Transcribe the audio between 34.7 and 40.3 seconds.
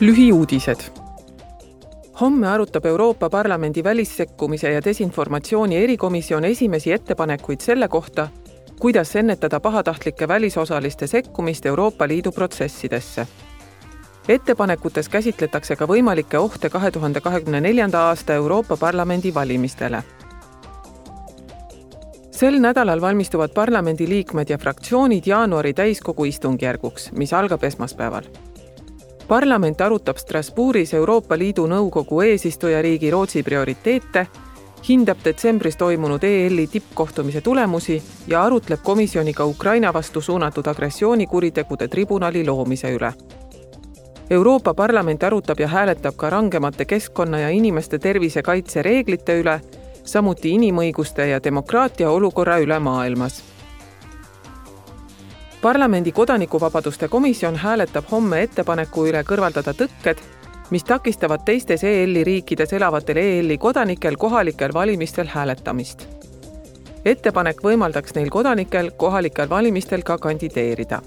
hindab detsembris toimunud EL-i tippkohtumise tulemusi ja arutleb komisjoniga Ukraina vastu